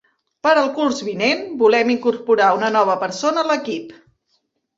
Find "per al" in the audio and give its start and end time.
0.45-0.69